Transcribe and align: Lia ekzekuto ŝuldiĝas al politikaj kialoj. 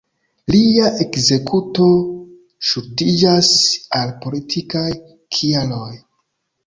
Lia 0.53 0.87
ekzekuto 1.03 1.89
ŝuldiĝas 2.69 3.51
al 4.01 4.15
politikaj 4.25 4.87
kialoj. 5.37 5.91